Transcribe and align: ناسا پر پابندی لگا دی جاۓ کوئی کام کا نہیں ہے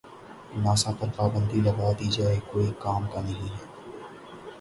ناسا 0.63 0.91
پر 0.97 1.09
پابندی 1.17 1.59
لگا 1.65 1.89
دی 1.97 2.07
جاۓ 2.15 2.37
کوئی 2.49 2.67
کام 2.83 3.01
کا 3.11 3.19
نہیں 3.21 3.49
ہے 3.49 3.65